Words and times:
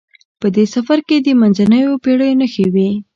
په 0.39 0.47
دې 0.55 0.65
سفر 0.73 0.99
کې 1.07 1.17
د 1.19 1.27
منځنیو 1.41 2.01
پیړیو 2.03 2.37
نښې 2.39 2.65
وې. 2.73 2.89